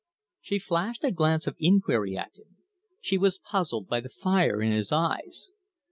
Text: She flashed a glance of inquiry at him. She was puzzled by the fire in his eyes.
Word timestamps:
She 0.39 0.57
flashed 0.57 1.03
a 1.03 1.11
glance 1.11 1.45
of 1.45 1.55
inquiry 1.59 2.17
at 2.17 2.35
him. 2.35 2.57
She 3.01 3.19
was 3.19 3.37
puzzled 3.37 3.87
by 3.87 3.99
the 3.99 4.09
fire 4.09 4.59
in 4.59 4.71
his 4.71 4.91
eyes. 4.91 5.51